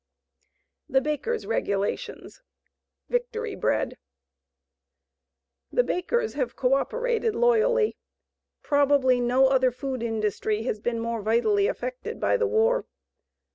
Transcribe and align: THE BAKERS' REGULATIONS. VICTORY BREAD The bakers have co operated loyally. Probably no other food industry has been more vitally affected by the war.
THE 0.89 0.99
BAKERS' 0.99 1.45
REGULATIONS. 1.45 2.41
VICTORY 3.09 3.53
BREAD 3.55 3.99
The 5.71 5.83
bakers 5.83 6.33
have 6.33 6.55
co 6.55 6.73
operated 6.73 7.35
loyally. 7.35 7.97
Probably 8.63 9.19
no 9.21 9.49
other 9.49 9.69
food 9.69 10.01
industry 10.01 10.63
has 10.63 10.79
been 10.79 10.99
more 10.99 11.21
vitally 11.21 11.67
affected 11.67 12.19
by 12.19 12.35
the 12.35 12.47
war. 12.47 12.87